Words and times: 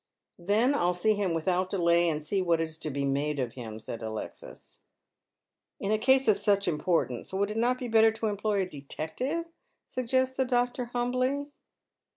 "Then 0.39 0.73
I'll 0.73 0.95
see 0.95 1.13
him 1.13 1.35
without 1.35 1.69
delay, 1.69 2.09
and 2.09 2.23
see 2.23 2.41
what 2.41 2.59
is 2.59 2.79
to 2.79 2.89
be 2.89 3.05
made 3.05 3.37
of 3.37 3.53
him," 3.53 3.79
says 3.79 4.01
Alexis." 4.01 4.79
In 5.79 5.91
a 5.91 5.99
case 5.99 6.27
of 6.27 6.37
such 6.37 6.67
importance 6.67 7.31
would 7.31 7.51
it 7.51 7.57
not 7.57 7.77
be 7.77 7.87
better 7.87 8.11
to 8.13 8.25
employ 8.25 8.63
a 8.63 8.65
detective?" 8.65 9.45
suggests 9.85 10.35
the 10.35 10.45
doctor, 10.45 10.85
humbly. 10.85 11.51